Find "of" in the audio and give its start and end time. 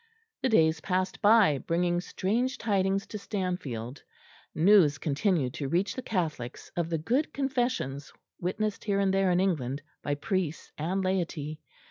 6.75-6.89